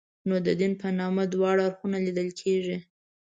نو 0.27 0.35
د 0.45 0.47
دین 0.59 0.73
په 0.81 0.87
نامه 0.99 1.23
دواړه 1.33 1.61
اړخونه 1.69 1.97
لیدل 2.05 2.29
کېږي. 2.41 2.77